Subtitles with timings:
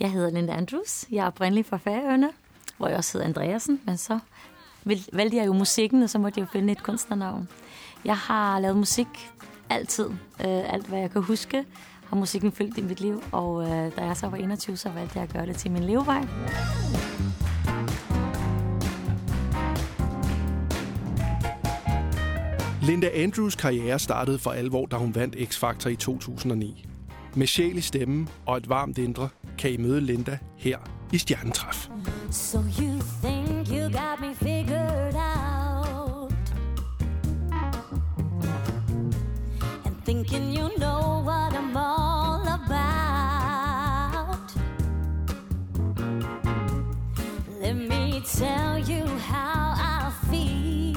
[0.00, 1.06] Jeg hedder Linda Andrews.
[1.10, 2.30] Jeg er oprindelig fra Færøerne,
[2.76, 4.18] hvor jeg også hedder Andreasen, men så
[5.12, 7.48] valgte jeg jo musikken, og så måtte jeg jo finde et kunstnernavn.
[8.04, 9.30] Jeg har lavet musik
[9.70, 10.08] altid.
[10.40, 11.64] Øh, alt, hvad jeg kan huske,
[12.08, 13.22] har musikken fyldt i mit liv.
[13.32, 15.84] Og øh, da jeg så var 21, så valgte jeg at gøre det til min
[15.84, 16.26] levevej.
[22.82, 26.84] Linda Andrews karriere startede for alvor, da hun vandt X-Factor i 2009.
[27.34, 29.28] Med sjæl i stemmen og et varmt indre,
[29.58, 30.78] kan I møde Linda her
[31.12, 31.88] i Stjernetræf.
[32.30, 36.32] So you think you got me figured out?
[39.84, 42.98] And thinking you know what I'm all about?
[47.62, 50.87] Let me tell you how I feel,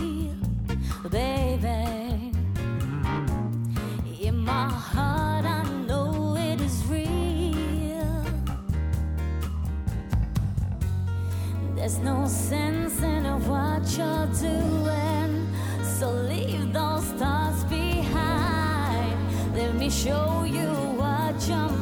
[11.92, 15.46] There's no sense in what you're doing.
[16.00, 19.20] So leave those thoughts behind.
[19.54, 21.81] Let me show you what you're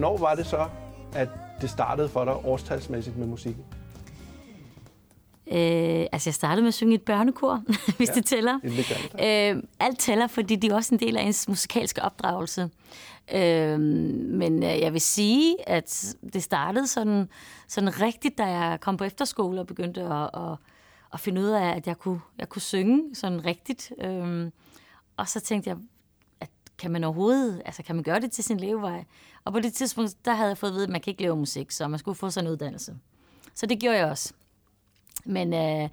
[0.00, 0.68] Hvornår var det så,
[1.14, 1.28] at
[1.60, 3.64] det startede for dig årstalsmæssigt med musikken?
[5.46, 7.62] Øh, altså, jeg startede med at synge i et børnekor,
[7.96, 8.58] hvis Ja, det tæller.
[8.62, 9.56] det.
[9.56, 12.70] Øh, alt tæller, fordi det er også en del af ens musikalske opdragelse.
[13.34, 17.28] Øh, men øh, jeg vil sige, at det startede sådan,
[17.68, 20.56] sådan rigtigt, da jeg kom på efterskole og begyndte at, at,
[21.12, 23.92] at finde ud af, at jeg kunne, jeg kunne synge sådan rigtigt.
[24.04, 24.50] Øh,
[25.16, 25.76] og så tænkte jeg,
[26.80, 29.04] kan man overhovedet, altså kan man gøre det til sin levevej?
[29.44, 31.36] Og på det tidspunkt, der havde jeg fået at vide, at man kan ikke lave
[31.36, 32.96] musik, så man skulle få sådan en uddannelse.
[33.54, 34.32] Så det gjorde jeg også.
[35.24, 35.88] Men, øh,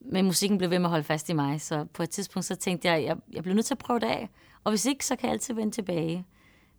[0.00, 2.56] men musikken blev ved med at holde fast i mig, så på et tidspunkt så
[2.56, 4.28] tænkte jeg, at jeg, jeg bliver nødt til at prøve det af.
[4.64, 6.24] Og hvis ikke, så kan jeg altid vende tilbage.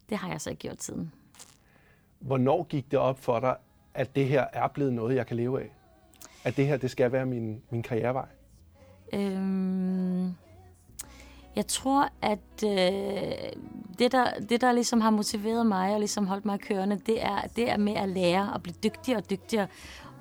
[0.09, 1.11] Det har jeg så ikke gjort siden.
[2.19, 3.55] Hvornår gik det op for dig,
[3.93, 5.71] at det her er blevet noget, jeg kan leve af?
[6.43, 8.27] At det her, det skal være min, min karrierevej?
[9.13, 10.33] Øhm,
[11.59, 12.71] jeg tror, at øh,
[13.99, 17.41] det, der, det, der ligesom har motiveret mig og ligesom holdt mig kørende, det er,
[17.55, 19.67] det er med at lære og blive dygtigere og dygtigere.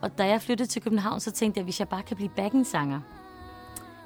[0.00, 2.28] Og da jeg flyttede til København, så tænkte jeg, at hvis jeg bare kan blive
[2.28, 3.00] backingsanger,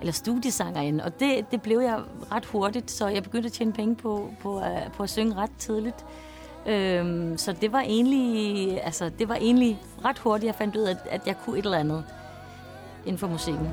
[0.00, 2.00] eller studiesangerinde, og det, det blev jeg
[2.32, 5.53] ret hurtigt, så jeg begyndte at tjene penge på, på, øh, på at synge ret
[5.59, 6.06] tidligt.
[6.66, 10.91] Øhm, så det var egentlig, altså, det var egentlig ret hurtigt, jeg fandt ud af,
[10.91, 12.04] at, at jeg kunne et eller andet
[13.06, 13.69] inden for musikken.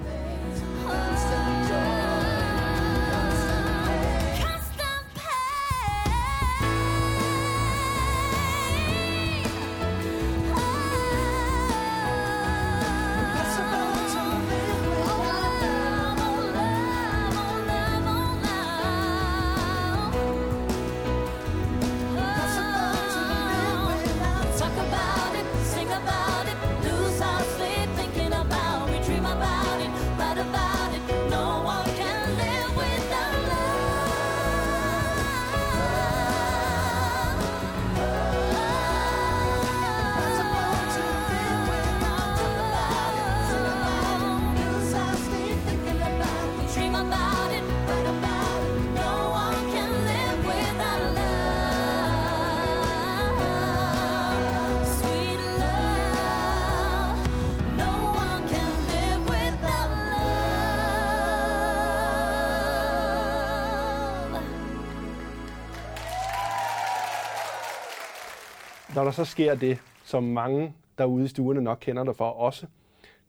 [68.99, 72.67] Når der så sker det, som mange derude i stuerne nok kender dig for også,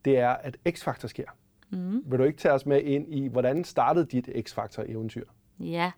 [0.05, 1.25] det er, at X-Factor sker.
[1.71, 2.03] Mm.
[2.07, 5.25] Vil du ikke tage os med ind i, hvordan startede dit X-Factor-eventyr?
[5.61, 5.91] Ja.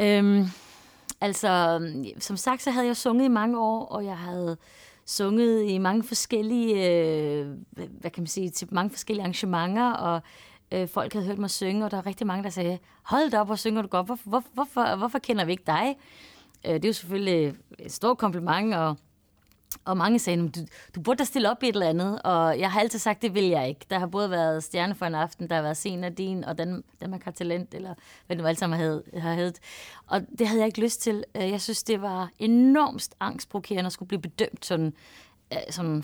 [0.00, 0.44] Øhm,
[1.20, 1.80] altså,
[2.18, 4.56] som sagt, så havde jeg sunget i mange år, og jeg havde
[5.04, 10.20] sunget i mange forskellige, øh, hvad kan man sige, til mange forskellige arrangementer, og
[10.72, 13.40] øh, folk havde hørt mig synge, og der var rigtig mange, der sagde, hold da
[13.40, 15.96] op, hvor synger du godt, hvorfor, hvor, hvorfor, hvorfor kender vi ikke dig?
[16.64, 17.54] Øh, det er jo selvfølgelig øh,
[17.86, 18.96] et stort kompliment, og
[19.84, 20.60] Og mange sagde, du,
[20.94, 22.22] du burde da stille op i et eller andet.
[22.22, 23.80] Og jeg har altid sagt, det vil jeg ikke.
[23.90, 26.58] Der har både været Stjerne for en aften, der har været Sen og Din, og
[26.58, 27.94] Dan, Danmark har talent, eller
[28.26, 29.58] hvad det nu alt sammen har har heddet.
[30.06, 31.24] Og det havde jeg ikke lyst til.
[31.34, 34.92] Øh, jeg synes, det var enormt angstprovokerende at skulle blive bedømt sådan,
[35.52, 36.02] øh, sådan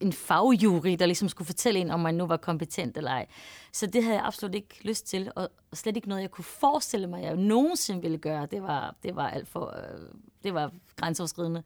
[0.00, 3.26] en fagjury, der ligesom skulle fortælle en, om man nu var kompetent eller ej.
[3.72, 7.06] Så det havde jeg absolut ikke lyst til, og slet ikke noget, jeg kunne forestille
[7.06, 8.46] mig, jeg nogensinde ville gøre.
[8.46, 10.08] Det var, det var alt for, øh,
[10.44, 11.62] det var grænseoverskridende.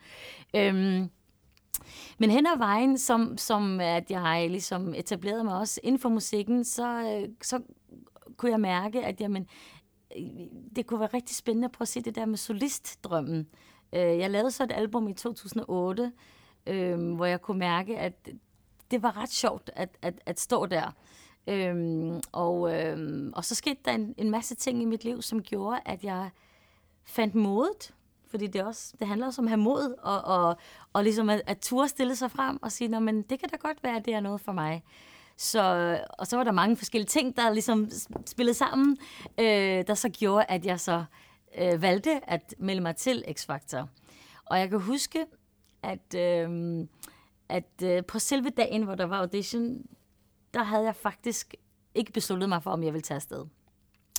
[0.57, 1.11] Øhm,
[2.19, 6.65] men hen ad vejen, som, som at jeg ligesom etablerede mig også inden for musikken,
[6.65, 7.61] så, øh, så
[8.37, 9.47] kunne jeg mærke, at jamen,
[10.17, 10.25] øh,
[10.77, 13.49] det kunne være rigtig spændende at prøve at se det der med solistdrømmen.
[13.93, 16.13] Øh, jeg lavede så et album i 2008,
[16.69, 18.29] øh, hvor jeg kunne mærke, at
[18.91, 20.93] det var ret sjovt at, at, at stå der.
[21.47, 25.43] Øhm, og, øhm, og så skete der en, en masse ting i mit liv, som
[25.43, 26.31] gjorde, at jeg
[27.05, 27.95] fandt modet.
[28.31, 30.57] Fordi det, også, det handler også om at have mod, og, og,
[30.93, 33.83] og ligesom at, at turde stille sig frem og sige, men det kan da godt
[33.83, 34.83] være, at det er noget for mig.
[35.37, 37.91] Så, og så var der mange forskellige ting, der ligesom
[38.27, 38.97] spillede sammen,
[39.41, 41.05] øh, der så gjorde, at jeg så
[41.59, 43.87] øh, valgte at melde mig til X-Factor.
[44.45, 45.27] Og jeg kan huske,
[45.83, 46.79] at, øh,
[47.49, 49.83] at øh, på selve dagen, hvor der var audition,
[50.55, 51.55] der havde jeg faktisk
[51.95, 53.45] ikke besluttet mig for, om jeg ville tage afsted.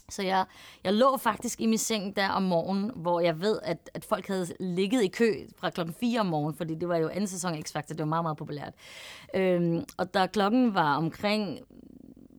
[0.09, 0.45] Så jeg,
[0.83, 4.27] jeg lå faktisk i min seng der om morgenen, hvor jeg ved, at, at folk
[4.27, 7.53] havde ligget i kø fra klokken 4 om morgenen, fordi det var jo anden sæson
[7.53, 8.73] af X-Factor, det var meget, meget populært.
[9.35, 11.59] Øhm, og da klokken var omkring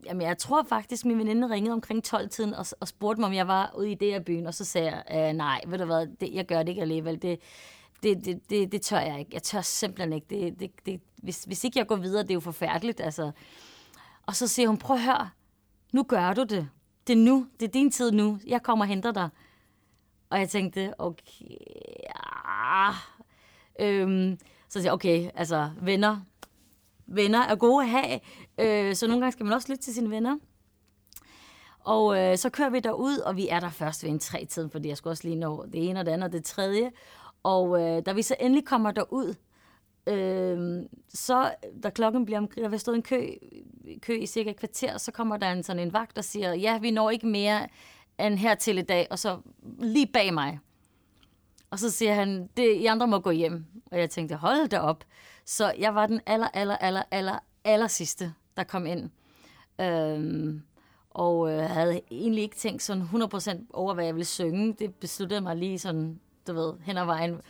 [0.07, 3.49] Jamen, jeg tror faktisk, min veninde ringede omkring 12-tiden og, og spurgte mig, om jeg
[3.49, 6.07] var ude i det her byen, og så sagde jeg, øh, nej, ved du hvad,
[6.21, 7.23] det, jeg gør det ikke alligevel.
[7.23, 7.41] Det,
[8.03, 9.31] det, det, det, det tør jeg ikke.
[9.33, 10.27] Jeg tør simpelthen ikke.
[10.31, 13.01] Det, det, det, hvis, hvis ikke jeg går videre, det er jo forfærdeligt.
[13.01, 13.31] Altså.
[14.27, 15.31] Og så siger hun, prøv at høre,
[15.93, 16.69] nu gør du det.
[17.07, 17.47] Det er nu.
[17.61, 18.39] Det er din tid nu.
[18.47, 19.29] Jeg kommer og henter dig.
[20.31, 21.57] Og jeg tænkte, okay,
[22.45, 22.95] ah.
[23.81, 24.39] øhm,
[24.69, 26.21] så siger jeg, okay, altså venner,
[27.07, 28.21] venner er gode at have,
[28.59, 30.37] øh, så nogle gange skal man også lytte til sine venner.
[31.81, 34.71] Og øh, så kører vi derud, og vi er der først ved en tre tiden,
[34.71, 36.91] fordi jeg skulle også lige nå det ene og det andet og det tredje.
[37.43, 39.35] Og øh, da vi så endelig kommer derud,
[40.07, 41.51] øh, så
[41.83, 43.27] da klokken bliver omkring, der vil stå en kø,
[44.03, 46.79] kø i cirka et kvarter, så kommer der en sådan en vagt, og siger, ja,
[46.79, 47.69] vi når ikke mere
[48.21, 49.39] end hertil i dag, og så
[49.79, 50.59] lige bag mig.
[51.71, 53.65] Og så siger han, det, I andre må gå hjem.
[53.91, 55.05] Og jeg tænkte, hold da op.
[55.45, 59.11] Så jeg var den aller, aller, aller, aller, aller sidste, der kom ind.
[59.81, 60.63] Øhm,
[61.11, 64.73] og øh, havde egentlig ikke tænkt sådan 100% over, hvad jeg ville synge.
[64.79, 66.21] Det besluttede mig lige sådan,
[66.51, 67.41] du ved, hen ad vejen.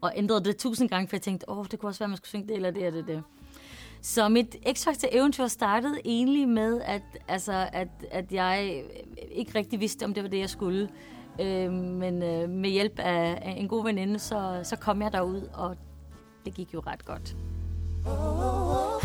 [0.00, 2.28] Og ændrede det tusind gange, for jeg tænkte, åh, det kunne også være, man skulle
[2.28, 3.22] synge det eller det eller det.
[4.02, 8.82] Så mit X-Factor eventyr startede egentlig med, at, altså, at, at jeg
[9.30, 10.88] ikke rigtig vidste, om det var det, jeg skulle.
[11.40, 15.48] Øh, men øh, med hjælp af, af en god veninde, så, så kom jeg derud,
[15.54, 15.76] og
[16.44, 17.36] det gik jo ret godt.
[18.04, 19.02] How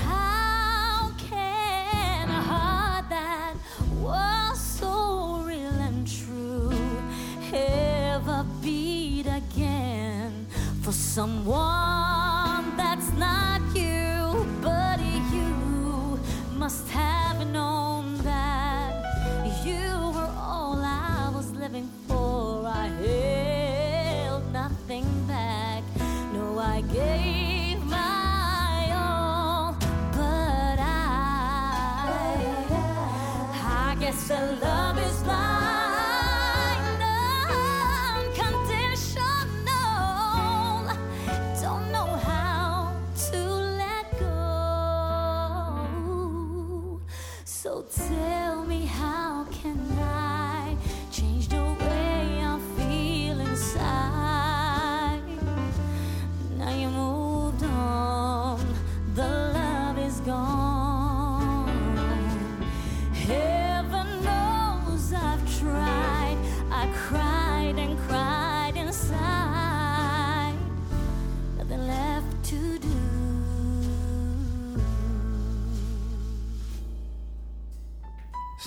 [1.18, 3.56] can I heart that
[4.04, 4.31] was
[10.92, 13.51] for someone that's not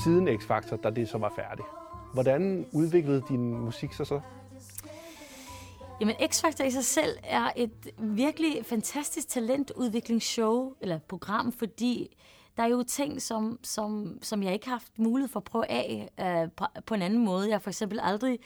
[0.04, 1.68] Siden X-Factor, da det så var færdigt,
[2.12, 4.20] hvordan udviklede din musik sig så?
[6.00, 12.16] Jamen, X-Factor i sig selv er et virkelig fantastisk talentudviklingsshow, eller program, fordi
[12.56, 15.70] der er jo ting, som, som, som jeg ikke har haft mulighed for at prøve
[15.70, 17.48] af øh, på, på en anden måde.
[17.48, 18.38] Jeg har for eksempel aldrig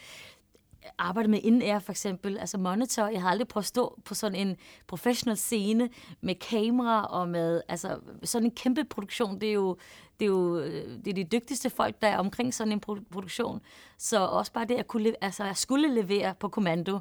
[0.98, 3.06] arbejdet med in-air, for eksempel, altså monitor.
[3.06, 5.88] Jeg har aldrig prøvet at stå på sådan en professional scene
[6.20, 9.40] med kamera og med, altså sådan en kæmpe produktion.
[9.40, 9.76] Det er jo,
[10.20, 13.60] det er jo øh, det er de dygtigste folk, der er omkring sådan en produktion.
[13.98, 17.00] Så også bare det, at, kunne, altså, jeg skulle levere på kommando.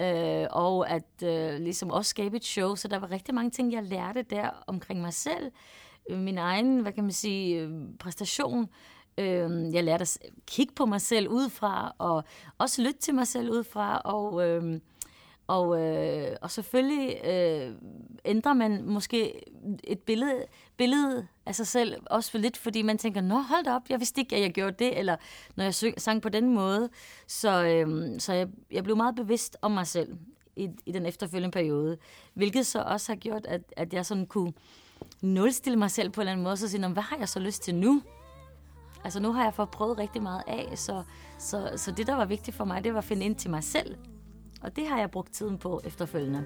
[0.00, 2.74] øh, og at øh, ligesom også skabe et show.
[2.74, 5.52] Så der var rigtig mange ting, jeg lærte der omkring mig selv.
[6.10, 8.68] Min egen, hvad kan man sige, øh, præstation.
[9.18, 12.24] Øh, jeg lærte at kigge på mig selv udefra, og
[12.58, 14.48] også lytte til mig selv udefra, og...
[14.48, 14.80] Øh,
[15.48, 17.74] og, øh, og selvfølgelig øh,
[18.24, 19.40] ændrer man måske
[19.84, 20.44] et billede,
[20.76, 24.00] billede af sig selv, også for lidt, fordi man tænker, nå hold da op, jeg
[24.00, 25.16] vidste ikke, at jeg gjorde det, eller
[25.56, 26.88] når jeg sang på den måde.
[27.26, 30.16] Så, øh, så jeg, jeg blev meget bevidst om mig selv
[30.56, 31.98] i, i den efterfølgende periode,
[32.34, 34.52] hvilket så også har gjort, at, at jeg sådan kunne
[35.20, 37.40] nulstille mig selv på en eller anden måde, og så sige, hvad har jeg så
[37.40, 38.02] lyst til nu?
[39.04, 41.02] Altså nu har jeg fået prøvet rigtig meget af, så,
[41.38, 43.64] så, så det, der var vigtigt for mig, det var at finde ind til mig
[43.64, 43.96] selv.
[44.62, 46.44] Og det har jeg brugt tiden på efterfølgende.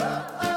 [0.00, 0.49] I'm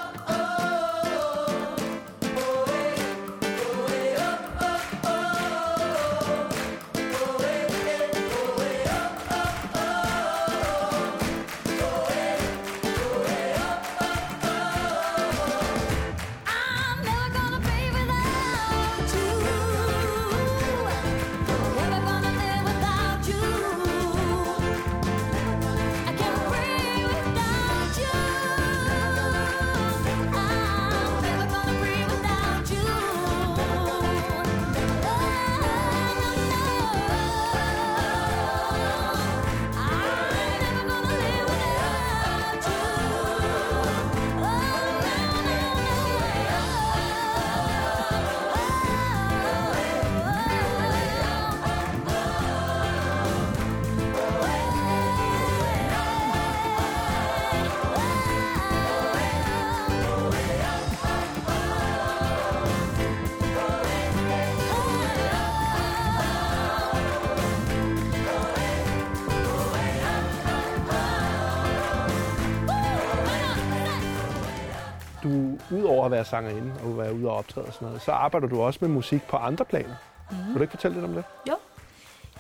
[76.14, 78.90] være sangerinde og være ude og optræde og sådan noget, så arbejder du også med
[78.90, 79.96] musik på andre planer.
[80.32, 80.38] Mm.
[80.48, 81.24] Vil du ikke fortælle lidt om det?
[81.50, 81.56] Jo.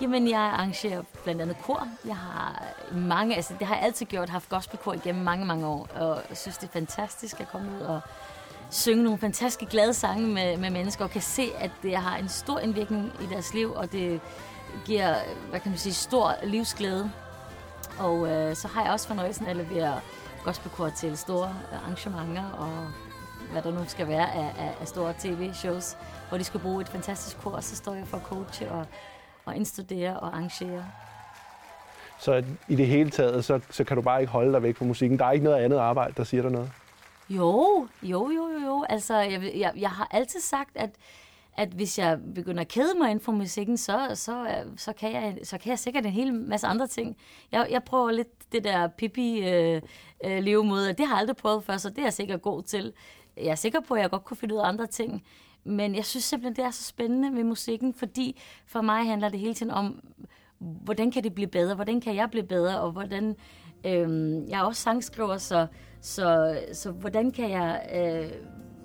[0.01, 1.87] Jamen, jeg arrangerer blandt andet kor.
[2.05, 5.87] Jeg har mange, altså det har jeg altid gjort, haft gospelkor igennem mange, mange år,
[5.95, 7.99] og jeg synes, det er fantastisk at komme ud og
[8.69, 12.29] synge nogle fantastiske glade sange med, med mennesker, og kan se, at det har en
[12.29, 14.21] stor indvirkning i deres liv, og det
[14.85, 15.15] giver,
[15.49, 17.11] hvad kan man sige, stor livsglæde.
[17.99, 19.99] Og øh, så har jeg også fornøjelsen af at levere
[20.43, 22.87] gospelkor til store arrangementer, og
[23.53, 25.97] hvad der nu skal være af, af, af store tv-shows,
[26.29, 28.85] hvor de skal bruge et fantastisk kor, så står jeg for at coache og,
[29.45, 30.85] og instudere og arrangere.
[32.19, 34.85] Så i det hele taget, så, så kan du bare ikke holde dig væk fra
[34.85, 35.19] musikken.
[35.19, 36.71] Der er ikke noget andet arbejde, der siger dig noget.
[37.29, 38.85] Jo, jo, jo, jo, jo.
[38.89, 40.89] Altså, jeg, jeg, jeg har altid sagt, at,
[41.57, 45.37] at hvis jeg begynder at kede mig inden for musikken, så, så, så, kan jeg,
[45.43, 47.17] så kan jeg sikkert en hel masse andre ting.
[47.51, 49.81] Jeg, jeg prøver lidt det der pippi øh,
[50.25, 50.93] øh, levemåde.
[50.93, 52.93] Det har jeg aldrig prøvet før, så det er jeg sikkert god til.
[53.37, 55.23] Jeg er sikker på, at jeg godt kunne finde ud af andre ting.
[55.63, 59.39] Men jeg synes simpelthen, det er så spændende med musikken, fordi for mig handler det
[59.39, 60.03] hele tiden om,
[60.59, 61.75] hvordan kan det blive bedre?
[61.75, 62.79] Hvordan kan jeg blive bedre?
[62.79, 63.35] Og hvordan...
[63.85, 65.67] Øhm, jeg er også sangskriver, så,
[66.01, 67.89] så, så hvordan kan jeg...
[67.95, 68.31] Øh,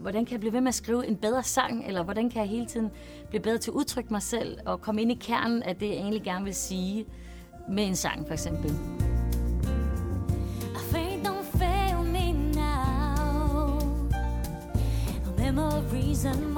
[0.00, 2.48] hvordan kan jeg blive ved med at skrive en bedre sang, eller hvordan kan jeg
[2.48, 2.90] hele tiden
[3.28, 5.94] blive bedre til at udtrykke mig selv, og komme ind i kernen af det, jeg
[5.94, 7.06] egentlig gerne vil sige
[7.68, 8.70] med en sang, for eksempel.
[15.90, 16.52] Memories and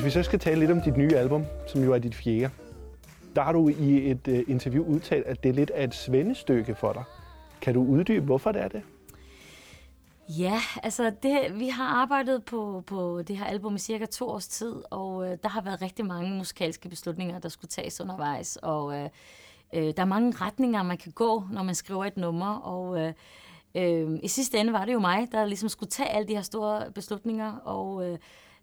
[0.00, 2.50] Hvis vi så skal tale lidt om dit nye album, som jo er dit fjerde,
[3.36, 6.74] der har du i et uh, interview udtalt, at det er lidt af et svendestykke
[6.74, 7.02] for dig.
[7.60, 8.82] Kan du uddybe, hvorfor det er det?
[10.28, 14.48] Ja, altså det, vi har arbejdet på, på det her album i cirka to års
[14.48, 18.94] tid, og øh, der har været rigtig mange musikalske beslutninger, der skulle tages undervejs, og
[18.94, 19.08] øh,
[19.74, 23.12] øh, der er mange retninger, man kan gå, når man skriver et nummer, og øh,
[23.74, 26.42] øh, i sidste ende var det jo mig, der ligesom skulle tage alle de her
[26.42, 28.18] store beslutninger, og, øh,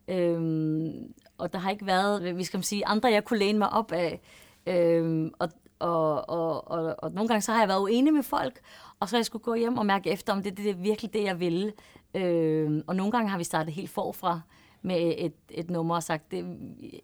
[0.07, 3.91] Øhm, og der har ikke været, vi skal sige, andre, jeg kunne læne mig op
[3.91, 4.21] af,
[4.67, 5.49] Øhm, og,
[5.79, 8.59] og, og, og, og nogle gange så har jeg været uenig med folk,
[8.99, 11.13] og så har jeg skulle gå hjem og mærke efter, om det, det er virkelig
[11.13, 11.73] det, jeg ville.
[12.13, 14.41] Øhm, og nogle gange har vi startet helt forfra
[14.81, 16.57] med et, et nummer, og sagt det,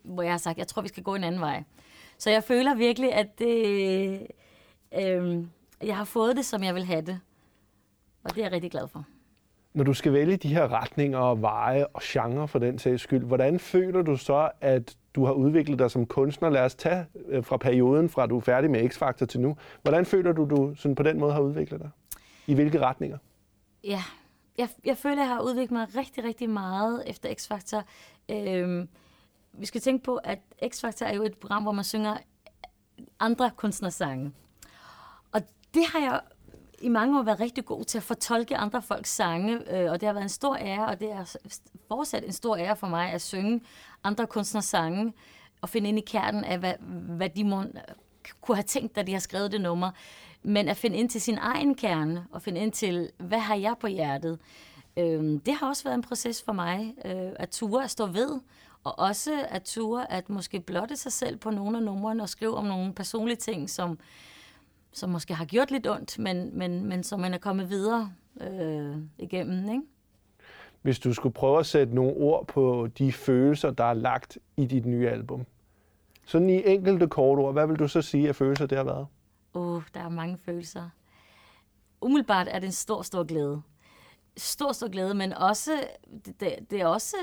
[0.04, 1.64] hvor jeg har sagt, jeg tror, vi skal gå en anden vej.
[2.18, 4.28] Så jeg føler virkelig, at det,
[5.02, 5.46] øh,
[5.84, 7.20] jeg har fået det, som jeg vil have det.
[8.24, 9.06] Og det er jeg rigtig glad for.
[9.74, 13.24] Når du skal vælge de her retninger og veje og genre for den sags skyld,
[13.24, 16.50] hvordan føler du så, at du har udviklet dig som kunstner?
[16.50, 19.58] Lad os tage øh, fra perioden, fra du er færdig med X-Factor til nu.
[19.82, 21.90] Hvordan føler du, du sådan på den måde har udviklet dig?
[22.48, 23.18] I hvilke retninger?
[23.84, 24.04] Ja,
[24.58, 27.84] jeg, jeg føler, jeg har udviklet mig rigtig, rigtig meget efter X-Factor.
[28.30, 28.90] Øhm,
[29.54, 32.18] vi skal tænke på, at X-Factor er jo et program, hvor man synger
[33.20, 34.32] andre kunstnersange.
[35.32, 35.42] Og
[35.74, 36.20] det har jeg
[36.84, 40.08] i mange år været rigtig god til at fortolke andre folks sange, øh, og det
[40.08, 41.36] har været en stor ære, og det er
[41.88, 43.62] fortsat en stor ære for mig at synge
[44.04, 45.14] andre kunstners sange,
[45.62, 46.74] og finde ind i kernen af, hvad,
[47.18, 47.68] hvad de må, øh,
[48.42, 49.92] kunne have tænkt, da de har skrevet det nummer.
[50.44, 53.76] Men at finde ind til sin egen kerne, og finde ind til, hvad har jeg
[53.80, 54.40] på hjertet?
[54.98, 58.40] Øh, det har også været en proces for mig, øh, at ture at stå ved,
[58.84, 62.56] og også at ture at måske blotte sig selv på nogle af numrene, og skrive
[62.56, 64.00] om nogle personlige ting, som
[64.94, 68.98] som måske har gjort lidt ondt, men, men, men som man er kommet videre øh,
[69.18, 69.70] igennem.
[69.70, 69.82] Ikke?
[70.82, 74.66] Hvis du skulle prøve at sætte nogle ord på de følelser, der er lagt i
[74.66, 75.46] dit nye album.
[76.26, 79.08] Sådan i enkelte korte ord, hvad vil du så sige, at følelser det har været?
[79.54, 80.90] Åh, oh, der er mange følelser.
[82.02, 83.62] Umiddelbart er det en stor, stor glæde.
[84.38, 85.72] Stor, stor glæde, men også,
[86.26, 87.16] det, det er også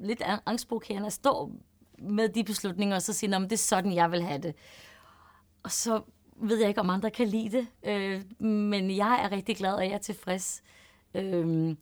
[0.00, 1.52] lidt angstprovokerende at stå
[1.98, 4.54] med de beslutninger, og så sige, at det er sådan, jeg vil have det.
[5.62, 6.02] Og så
[6.40, 9.84] ved jeg ikke, om andre kan lide det, øh, men jeg er rigtig glad, og
[9.84, 10.62] jeg er tilfreds.
[11.14, 11.76] Øh,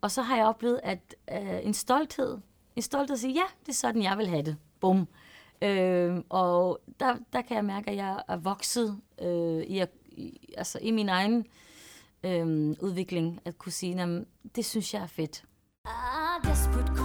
[0.00, 2.38] og så har jeg oplevet at øh, en stolthed,
[2.76, 4.56] en stolthed at sige, ja, det er sådan, jeg vil have det.
[4.80, 5.08] Bum.
[5.62, 10.78] Øh, og der, der kan jeg mærke, at jeg er vokset øh, i, i, altså
[10.82, 11.46] i min egen
[12.24, 14.24] øh, udvikling, at kunne sige, at
[14.56, 15.44] det synes jeg er fedt.
[15.84, 16.99] Ah,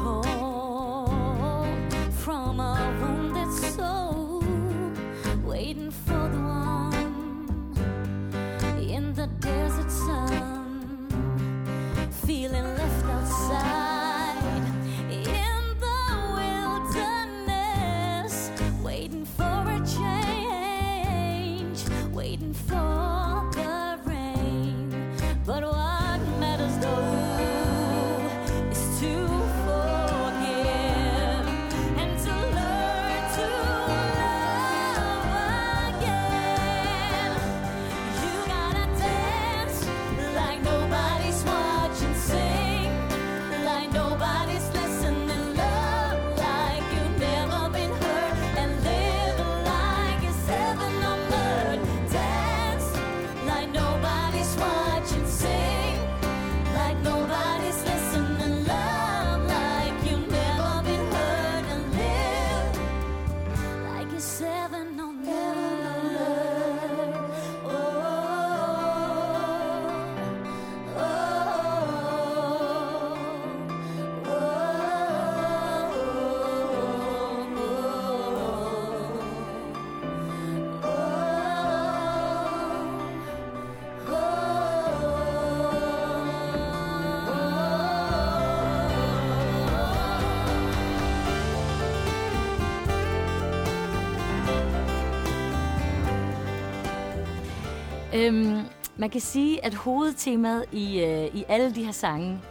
[98.15, 98.61] Øhm,
[98.97, 102.41] man kan sige, at hovedtemaet i, øh, i alle de her sange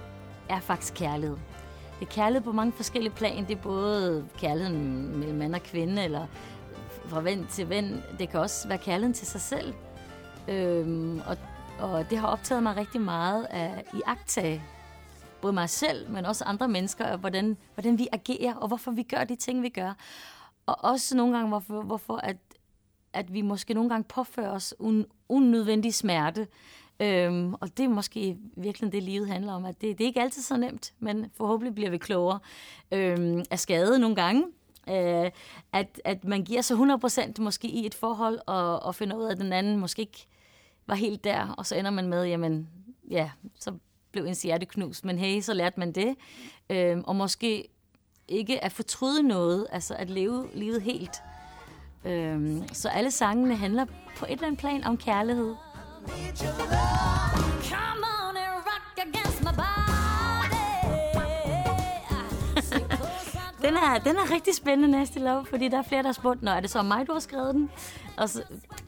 [0.48, 1.36] er faktisk kærlighed.
[2.00, 3.46] Det er kærlighed på mange forskellige plan.
[3.46, 6.26] Det er både kærligheden mellem mand og kvinde, eller
[7.06, 8.02] fra ven til ven.
[8.18, 9.74] Det kan også være kærligheden til sig selv.
[10.48, 11.36] Øhm, og,
[11.80, 14.62] og det har optaget mig rigtig meget af i agtage
[15.40, 19.02] både mig selv, men også andre mennesker, og hvordan, hvordan vi agerer, og hvorfor vi
[19.02, 19.92] gør de ting, vi gør.
[20.66, 22.36] Og også nogle gange, hvorfor, hvorfor at,
[23.14, 26.46] at vi måske nogle gange påfører os un, unødvendig smerte.
[27.00, 29.64] Øhm, og det er måske virkelig det, livet handler om.
[29.64, 32.38] At det, det er ikke altid så nemt, men forhåbentlig bliver vi klogere
[32.92, 34.44] øhm, af skade nogle gange.
[34.88, 35.30] Øh,
[35.72, 39.30] at, at man giver sig 100% måske i et forhold, og, og finder ud af,
[39.30, 40.26] at den anden måske ikke
[40.86, 42.68] var helt der, og så ender man med, jamen,
[43.10, 43.72] ja, så
[44.12, 46.16] blev ens hjerte knust, men hey, så lærte man det.
[46.70, 47.68] Øhm, og måske
[48.28, 51.16] ikke at fortryde noget, altså at leve livet helt.
[52.06, 53.84] Øhm, så alle sangene handler
[54.18, 55.54] på et eller andet plan om kærlighed.
[63.62, 66.42] Den er, den er rigtig spændende, Nasty Love, fordi der er flere, der har spurgt,
[66.42, 67.70] Nå, er det så mig, du har skrevet den?
[68.16, 68.42] Og så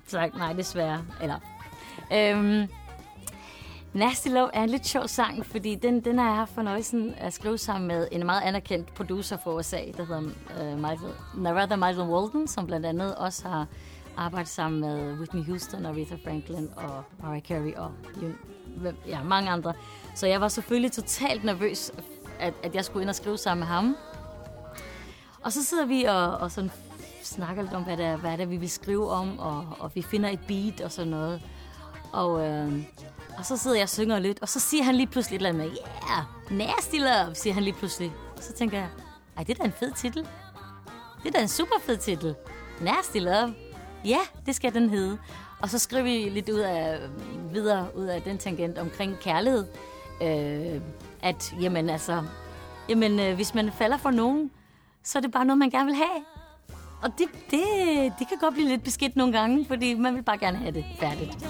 [0.06, 1.04] sagt, nej, desværre.
[1.22, 1.38] Eller,
[2.12, 2.68] øhm,
[3.96, 7.32] Nasty Love er en lidt sjov sang, fordi den, den har jeg haft fornøjelsen at
[7.32, 12.08] skrive sammen med en meget anerkendt producer fra USA, der hedder uh, Michael, Narada Michael
[12.08, 13.66] Walden, som blandt andet også har
[14.16, 17.90] arbejdet sammen med Whitney Houston og Aretha Franklin og Mariah Carey og
[19.06, 19.72] ja, mange andre.
[20.14, 21.92] Så jeg var selvfølgelig totalt nervøs,
[22.38, 23.96] at, at jeg skulle ind og skrive sammen med ham.
[25.42, 26.70] Og så sidder vi og, og sådan
[27.22, 29.90] snakker lidt om, hvad det er, hvad det er, vi vil skrive om, og, og
[29.94, 31.42] vi finder et beat og sådan noget.
[32.12, 32.82] Og, øh,
[33.38, 35.48] og så sidder jeg og synger lidt, og så siger han lige pludselig et eller
[35.48, 35.78] andet med,
[36.10, 38.12] yeah, nasty love, siger han lige pludselig.
[38.36, 38.88] Og så tænker jeg,
[39.36, 40.28] ej, det er da en fed titel.
[41.22, 42.34] Det er da en super fed titel.
[42.80, 43.54] Nasty love.
[44.04, 45.18] Ja, det skal den hedde.
[45.60, 46.98] Og så skriver vi lidt ud af,
[47.52, 49.66] videre ud af den tangent omkring kærlighed.
[50.22, 50.80] Øh,
[51.22, 52.22] at, jamen altså,
[52.88, 54.50] jamen, øh, hvis man falder for nogen,
[55.02, 56.24] så er det bare noget, man gerne vil have.
[57.02, 57.62] Og det, det,
[58.18, 60.84] det kan godt blive lidt beskidt nogle gange, fordi man vil bare gerne have det
[61.00, 61.46] færdigt.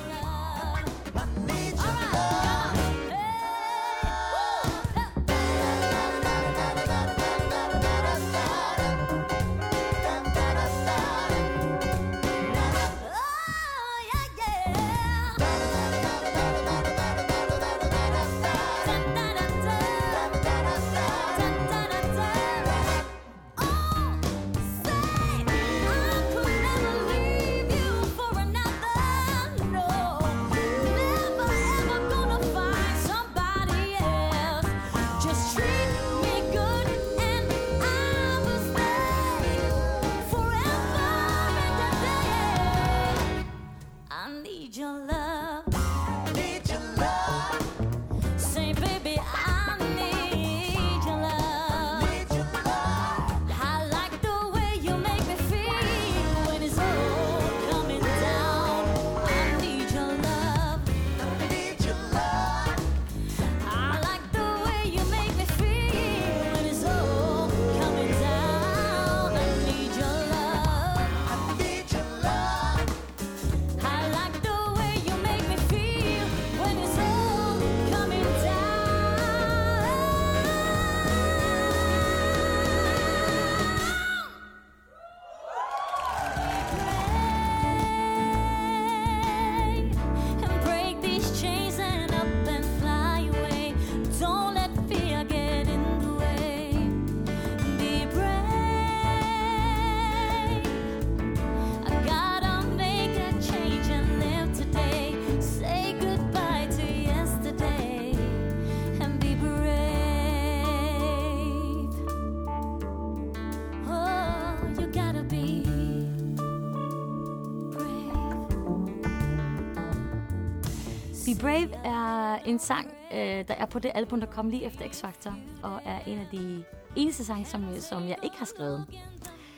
[121.46, 125.32] Brave er en sang, øh, der er på det album, der kom lige efter X-Factor,
[125.62, 126.64] og er en af de
[126.96, 128.86] eneste sange, som, øh, som jeg ikke har skrevet.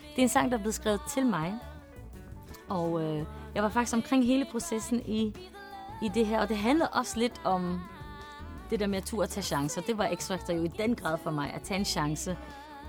[0.03, 1.55] Det er en sang, der er blevet skrevet til mig,
[2.69, 3.25] og øh,
[3.55, 5.35] jeg var faktisk omkring hele processen i,
[6.03, 7.81] i det her, og det handlede også lidt om
[8.71, 9.81] det der med at turde tage chancer.
[9.81, 12.37] Det var X-Factor jo i den grad for mig, at tage en chance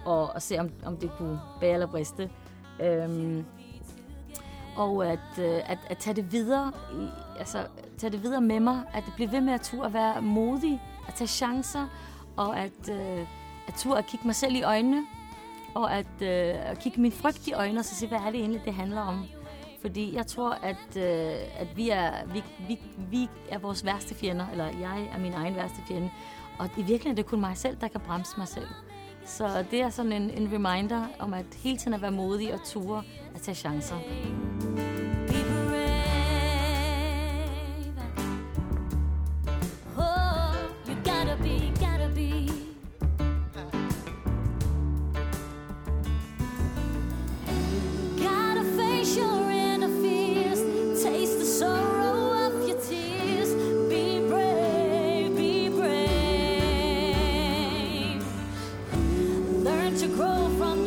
[0.06, 2.30] og, og se, om, om det kunne bære eller briste.
[2.82, 3.46] Øhm,
[4.78, 7.08] og at, øh, at, at tage det videre, i,
[7.40, 7.68] altså
[8.00, 11.14] tage det videre med mig, at blive ved med at turde at være modig, at
[11.14, 11.88] tage chancer,
[12.38, 13.26] og at, øh,
[13.68, 15.06] at turde at kigge mig selv i øjnene,
[15.76, 18.40] og at, øh, at kigge min frygt i øjnene, og så se, hvad er det
[18.40, 19.26] egentlig, det handler om.
[19.82, 22.80] Fordi jeg tror, at, øh, at vi, er, vi, vi,
[23.12, 26.12] vi er vores værste fjender, eller jeg er min egen værste fjende.
[26.60, 28.68] Og i virkeligheden er det kun mig selv, der kan bremse mig selv.
[29.26, 32.64] Så det er sådan en, en reminder om at hele tiden at være modig og
[32.64, 33.04] ture
[33.36, 33.96] at tage chancer.
[60.00, 60.79] to grow from